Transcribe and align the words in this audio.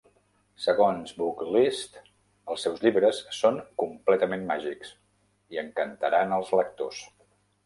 Segons 0.61 1.11
"Booklist", 1.17 1.99
els 2.53 2.65
seus 2.67 2.81
llibres 2.85 3.19
són 3.41 3.61
"completament 3.83 4.49
màgics" 4.53 4.95
i 5.57 5.63
encantaran 5.65 6.35
els 6.41 6.51
lectors. 6.63 7.05